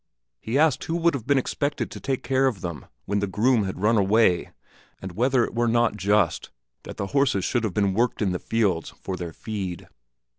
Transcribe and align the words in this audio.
He 0.39 0.57
asked 0.57 0.85
who 0.85 0.95
would 0.95 1.13
have 1.13 1.27
been 1.27 1.37
expected 1.37 1.91
to 1.91 1.99
take 1.99 2.23
care 2.23 2.47
of 2.47 2.61
them 2.61 2.87
when 3.05 3.19
the 3.19 3.27
groom 3.27 3.65
had 3.65 3.79
run 3.83 3.99
away, 3.99 4.51
and 4.99 5.11
whether 5.11 5.43
it 5.43 5.53
were 5.53 5.67
not 5.67 5.95
just 5.95 6.49
that 6.85 6.97
the 6.97 7.05
horses 7.13 7.45
should 7.45 7.63
have 7.63 7.77
worked 7.77 8.19
in 8.19 8.31
the 8.31 8.39
fields 8.39 8.89
for 8.99 9.15
their 9.15 9.31
feed. 9.31 9.87